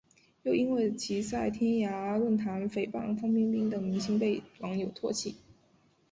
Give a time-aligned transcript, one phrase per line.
[0.41, 5.35] 又因为其在天涯论坛诽谤范冰冰等明星被网友唾弃。